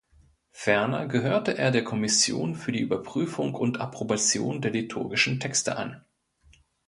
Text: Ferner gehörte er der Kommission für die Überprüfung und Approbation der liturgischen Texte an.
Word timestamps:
Ferner 0.49 1.05
gehörte 1.07 1.55
er 1.59 1.69
der 1.69 1.83
Kommission 1.83 2.55
für 2.55 2.71
die 2.71 2.79
Überprüfung 2.79 3.53
und 3.53 3.79
Approbation 3.79 4.59
der 4.59 4.71
liturgischen 4.71 5.39
Texte 5.39 5.77
an. 5.77 6.03